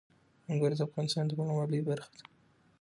[0.51, 2.21] انګور د افغانستان د بڼوالۍ برخه ده.